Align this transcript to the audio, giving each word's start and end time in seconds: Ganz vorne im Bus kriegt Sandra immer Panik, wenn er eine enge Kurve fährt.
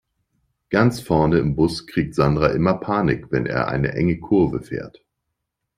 Ganz 0.71 0.99
vorne 0.99 1.37
im 1.37 1.55
Bus 1.55 1.85
kriegt 1.85 2.15
Sandra 2.15 2.47
immer 2.53 2.73
Panik, 2.73 3.27
wenn 3.29 3.45
er 3.45 3.67
eine 3.67 3.93
enge 3.93 4.19
Kurve 4.19 4.63
fährt. 4.63 5.03